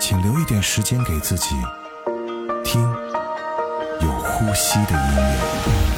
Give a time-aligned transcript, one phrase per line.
[0.00, 1.56] 请留一点时间给自己，
[2.64, 2.80] 听
[4.00, 5.97] 有呼吸的音乐。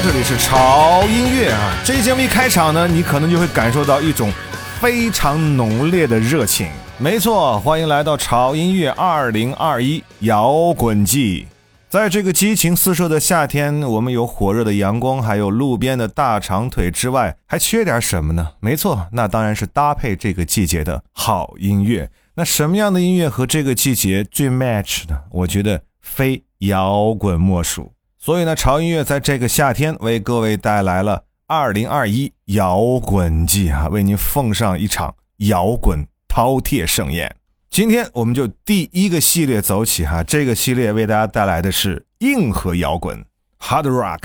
[0.00, 1.74] 这里是潮音乐啊！
[1.84, 4.32] 这节目一开场呢，你可能就会感受到一种
[4.80, 6.68] 非常浓烈的热情。
[6.98, 11.46] 没错，欢迎来到潮音乐二零二一摇滚季。
[11.88, 18.52] 在这个激情四射的夏天，我们有火热的阳光，还有路边的大长腿之外，还缺点什么呢？
[18.60, 22.10] 没错，那当然是搭配这个季节的好音乐。
[22.34, 25.20] 那什么样的音乐和这个季节最 match 呢？
[25.30, 27.92] 我觉得非摇滚莫属。
[28.24, 37.34] 所以呢，潮音乐在这个夏天为各位带来了二零二一摇滚季啊，为您奉上一场摇滚饕餮盛宴。
[37.68, 43.24] 今天我们就第一个系列走起哈，这个系列为大家带来的是硬核摇滚
[43.58, 44.20] （Hard Rock）。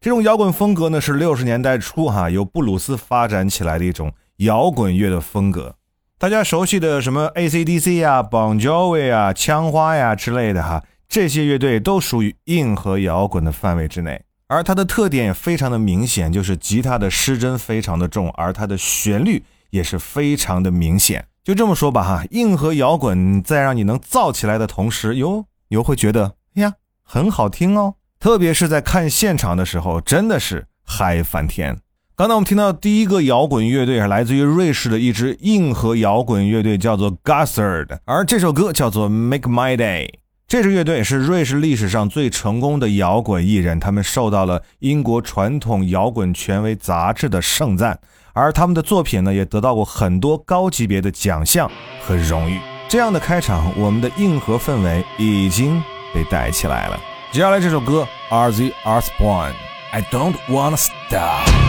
[0.00, 5.74] 这种摇滚风格呢，是六十年代初哈由布鲁斯发展起来的一种摇滚乐的风格。
[6.20, 10.84] 大家熟悉的什么 AC/DC 呀、Bon Jovi 啊、枪花呀之类的哈。
[11.10, 21.26] 这些乐队都属于硬核摇滚的范围之内，而它的特点也非常的明显，就是吉他的失真非常的重，而它的旋律也是非常的明显。
[21.42, 27.96] 就这么说吧，哈，硬核摇滚在让你能燥起来的同时，哟，又会觉得，哎呀，很好听哦。
[28.20, 31.76] 特别是在看现场的时候，真的是嗨翻天。
[32.14, 40.08] 刚才我们听到第一个摇滚乐队是来自于瑞士的一支硬核摇滚乐队，叫做 Gussard，而这首歌叫做 Make My Day。
[40.50, 47.96] 这支乐队是瑞士历史上最成功的摇滚艺人，他们受到了英国传统摇滚权威杂志的盛赞，
[48.32, 51.70] 而他们的作品呢，也得到过很多高级别的奖项
[52.04, 52.58] 和荣誉。
[52.88, 55.80] 这样的开场，我们的硬核氛围已经
[56.12, 56.98] 被带起来了。
[57.30, 61.59] 接下来这首歌，R Z R Spawn，I Don't Wanna Stop。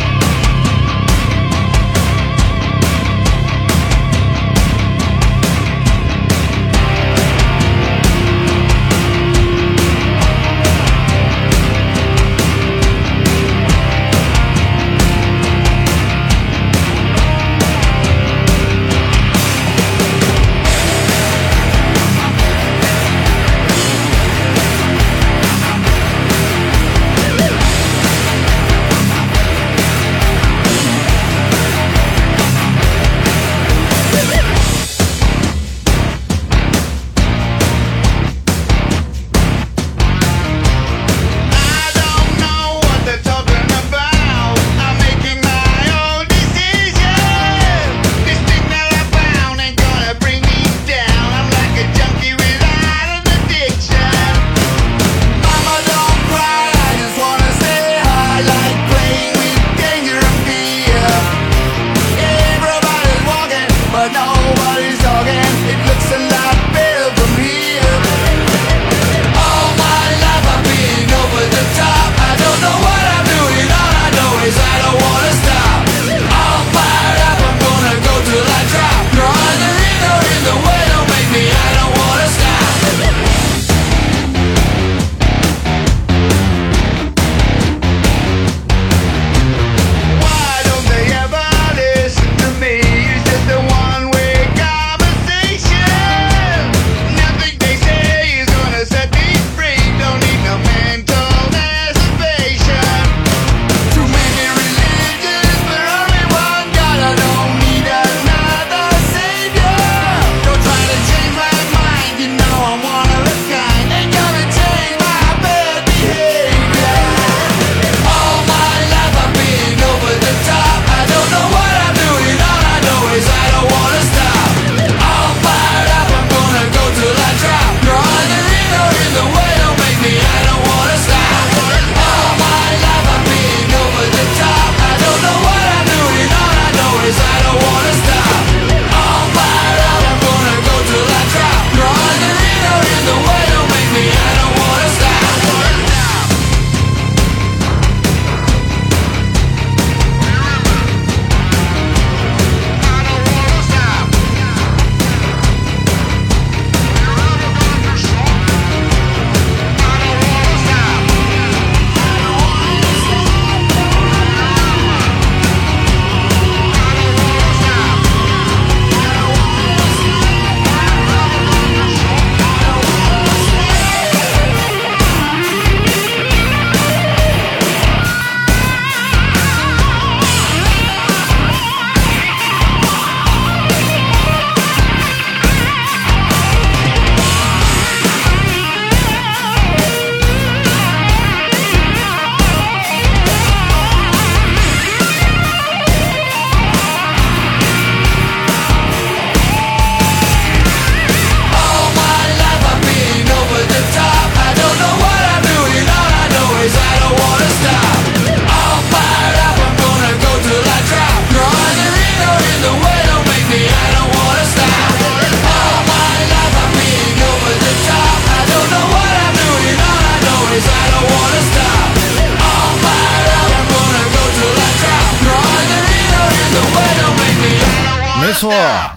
[228.41, 228.51] 错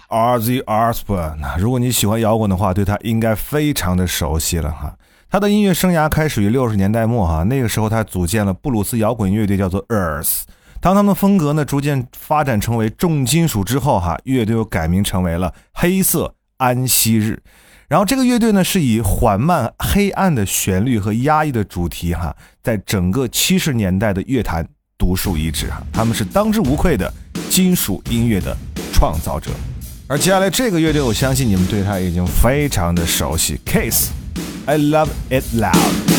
[0.08, 1.14] ，R Z R S P。
[1.38, 4.96] 那如果你喜欢摇滚的话，对他应该非常的熟悉了哈。
[5.28, 10.44] 他的音乐生涯开始于六十年代末哈，那个时候他组建了布鲁斯摇滚乐队，叫做 Earth。
[10.80, 17.42] 当他们风格呢逐渐发展成为重金属之后哈，乐队又改名成为了黑色安息日。
[17.86, 27.12] 然后这个乐队呢是以缓慢、黑暗的旋律和压抑的主题哈，在整个七十年代的乐坛独树一帜哈，他们是当之无愧的
[27.50, 28.56] 金属音乐的
[29.04, 29.50] 创造者。
[30.06, 36.13] 而接下来这个乐队，我相信你们对他已经非常的熟悉，Case，I Love It Loud。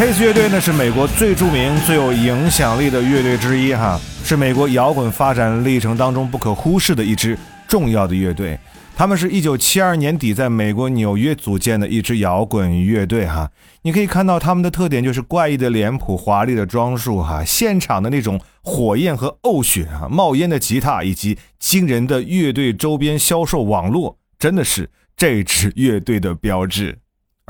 [0.00, 7.36] Case 乐队呢是美国最著名、最有影响力的乐队之一，哈，是美国摇滚发展历程当中不可忽视的一支
[7.68, 8.58] 重要的乐队。
[8.96, 13.50] 他们是一九七二年底在美国纽约组建的一支摇滚乐队，哈。
[13.82, 26.96] 你可以看到他们的特点就是怪异的脸谱、华丽的装束，哈，现场的那种火焰和呕血啊，冒烟的吉他以及惊人的乐队周边销售网络，真的是这支乐队的标志。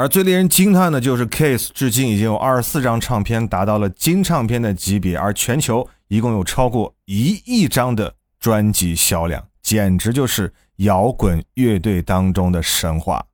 [0.01, 13.27] 而最令人惊叹的就是 Case 至今已经有二十四张唱片达到了金唱片的级别，而全球一共有超过一亿张的专辑销量，简直就是摇滚乐队当中的神话。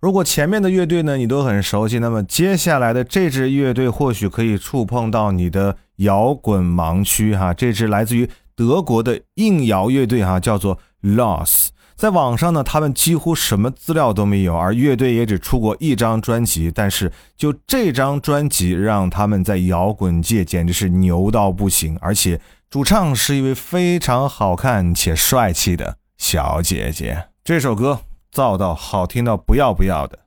[0.00, 7.52] 如果前面的乐队呢你都很熟悉，那么接下来的这支乐队或许可以触碰到你的摇滚盲区哈。
[7.52, 11.68] 这支来自于德国的硬摇乐队哈，叫做 Loss。
[11.98, 16.70] 在网上呢，他们几乎什么资料都没有，而乐队也只出过一张专辑。
[16.72, 21.98] 但是就这张专辑，让他们在摇滚界简直是牛到不行。
[22.00, 22.40] 而且
[22.70, 27.24] 主唱是一位非常好看且帅气的小姐姐。
[27.42, 30.20] 这首歌造到好听到不要不要的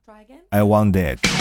[0.50, 1.41] ，I want it。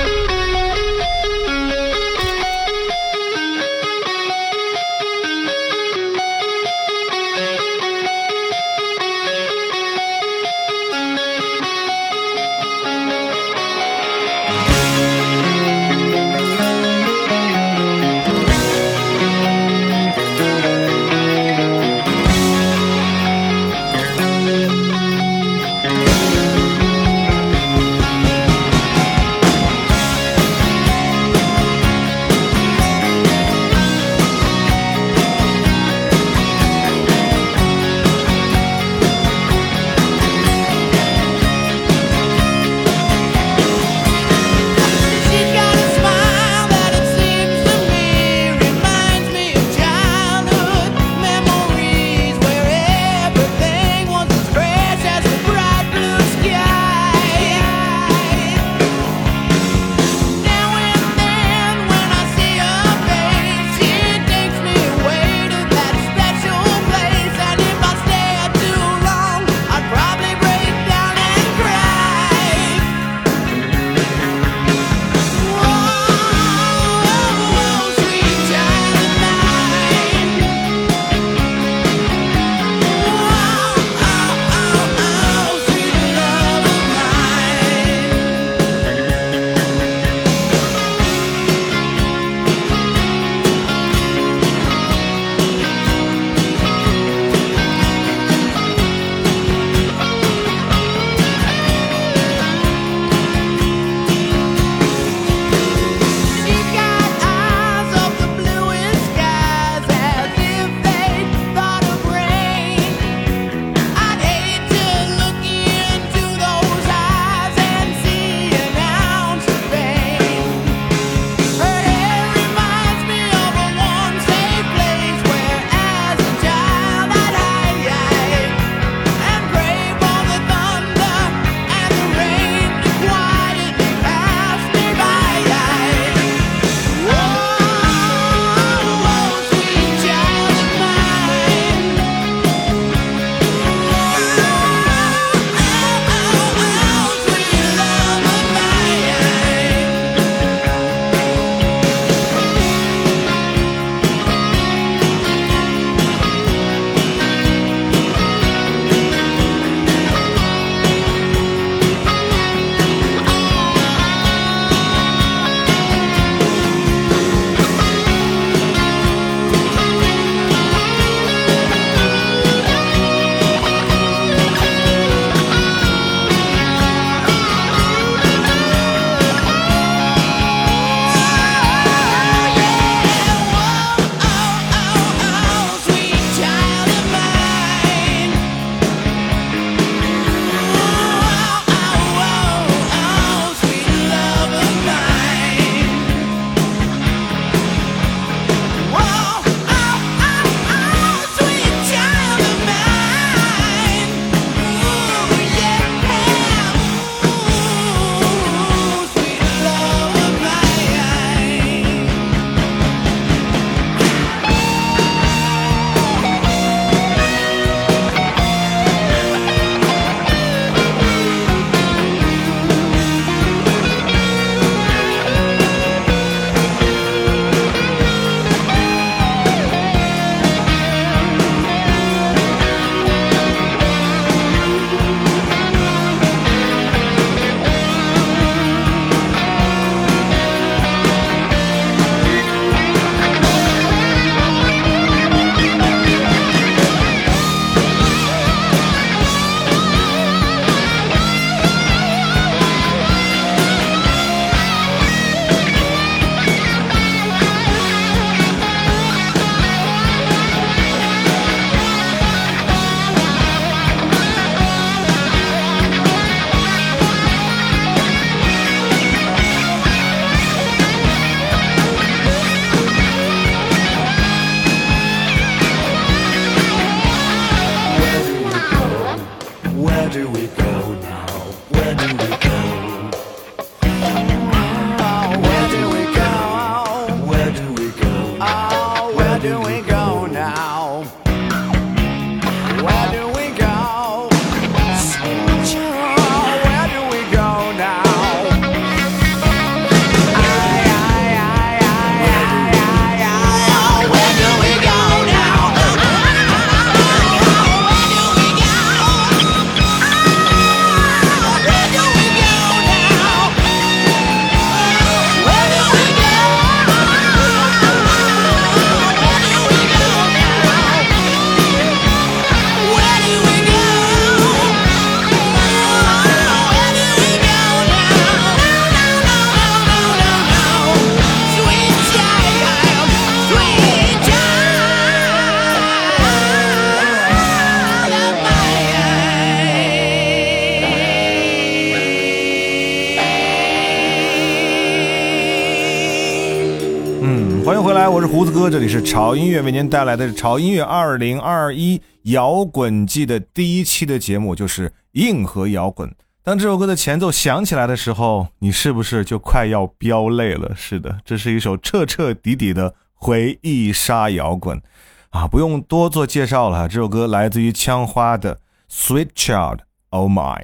[348.81, 356.11] 这里是潮音乐为您带来的潮音乐二零二一摇滚季的第一期的节目，就是硬核摇滚。
[356.41, 360.73] 当这首歌的前奏响起来的时候，你是不是就快要飙泪了？
[360.75, 364.81] 是的，这是一首彻彻底底的回忆杀摇滚
[365.29, 365.47] 啊！
[365.47, 368.55] 不用多做介绍了，这首歌来自于枪花的
[368.91, 370.57] 《Sweet Child Oh My》。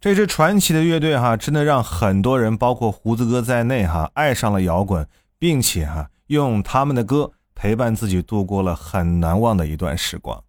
[0.00, 5.06] 这支传奇的乐队哈，真的让很多人，包括胡子哥在内哈，爱上了摇滚。
[5.38, 7.30] 并且哈，用他们的歌
[7.60, 10.42] 陪伴自己度过了很难忘的一段时光。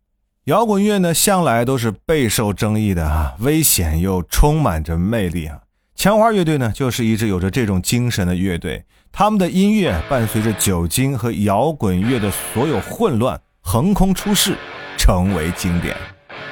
[0.46, 5.60] 摇滚乐呢，向来都是备受争议的啊，危险又充满着魅力啊。
[5.94, 8.86] 枪花乐队呢，就是一支有着这种精神的乐队。
[9.12, 14.56] 他们的音乐伴随着酒精和摇滚乐的所有混乱，横空出世，
[14.98, 15.94] 成为经典。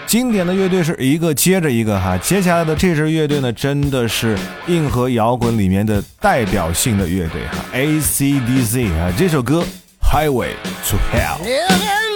[0.05, 9.61] 经典的乐队是一个接着一个哈，接下来的这支乐队呢，真的是硬核摇滚里面的代表性的乐队哈，AC/DC 啊，这首歌
[10.11, 10.55] 《Highway
[10.87, 12.08] to Hell》。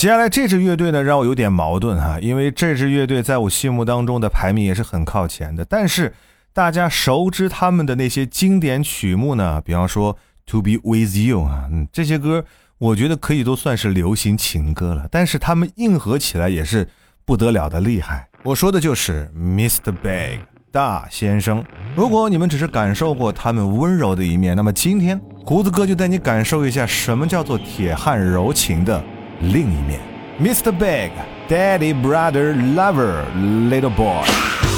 [0.00, 5.62] 接下来这支乐队呢，让我有点矛盾哈，因为这支乐队在我心目当中的排名也是很靠前的。
[5.62, 6.14] 但是
[6.54, 10.14] 大家熟知他们的那些经典曲目呢，比方说
[10.46, 12.42] 《To Be With You》啊，嗯，这些歌
[12.78, 15.06] 我觉得可以都算是流行情歌了。
[15.10, 16.88] 但是他们硬核起来也是
[17.26, 18.26] 不得了的厉害。
[18.42, 19.92] 我说的就是 Mr.
[19.92, 20.38] Big
[20.72, 21.62] 大先生。
[21.94, 29.04] 如果你们只是感受过他们温柔的一面，那么今天胡子哥就带你感受一下什么叫做铁汉柔情的。
[29.41, 29.99] 另一面，
[30.39, 30.71] Mr.
[30.71, 31.11] Big,
[31.47, 34.68] Daddy, Brother, Lover, Little Boy。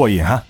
[0.00, 0.42] 过瘾哈！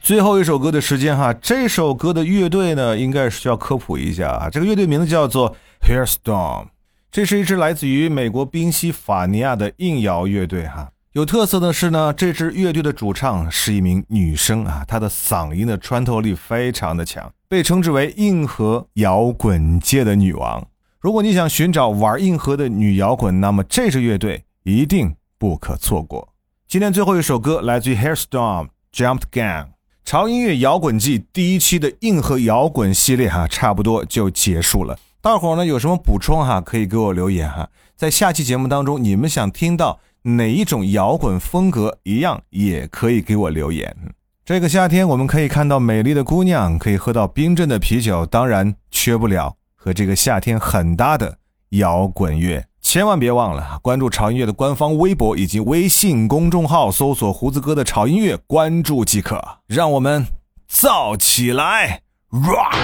[0.00, 4.48] 最后一首歌的时间哈，这首歌的乐队呢，应该是需要科普一下啊。
[4.48, 5.54] 这个乐队名字叫做
[5.86, 6.68] Hairstorm，
[7.12, 10.88] 这是一支来自于美国宾夕法尼亚的硬摇乐队哈。
[11.12, 20.66] 有特色的是呢，这支乐队的主唱是一名女生啊，她的嗓音的穿透力非常的强，被称之为硬核摇滚界的女王。
[20.98, 26.26] 如果你想寻找玩硬核的女摇滚，那么这支乐队一定不可错过。
[26.66, 28.68] 今天最后一首歌来自于 Hairstorm。
[28.94, 29.70] Jumped Gang，
[30.04, 34.96] 潮音乐摇滚季第一期的硬核摇滚系列哈，差不多就结束了。
[35.20, 37.68] 大伙儿呢有什么补充哈，可以给我留言哈。
[37.96, 43.96] 在下期节目当中，你们想听到哪一种摇滚风格，一样也可以给我留言。
[44.44, 51.38] 这个夏天我们可以看到美丽的姑娘，可以喝到冰镇的啤酒，当然缺不了和这个夏天很搭的
[51.70, 52.64] 摇滚乐。
[52.84, 59.42] 千万别忘了关注潮音乐的官方微博以及微信公众号，搜索“胡子哥的潮音乐”，关注即可。
[59.66, 60.24] 让我们
[60.70, 62.76] 燥起来，Rock！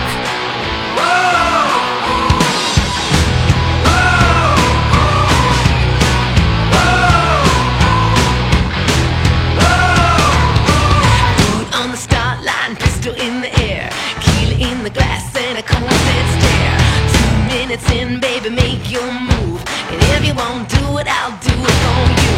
[20.20, 22.36] ，rock！if you won't do it, I'll do it for you.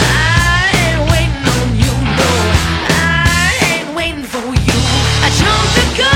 [0.00, 2.30] I ain't waiting on you, no.
[2.88, 4.78] I ain't waiting for you.
[5.22, 6.15] I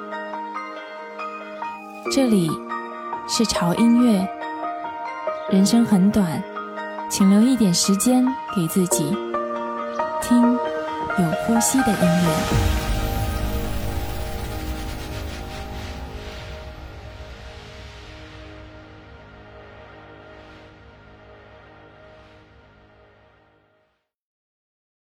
[2.13, 2.51] 这里
[3.25, 4.27] 是潮音乐，
[5.49, 6.43] 人生很短，
[7.09, 9.15] 请留一点时间给自己，
[10.21, 12.80] 听有呼吸的音乐。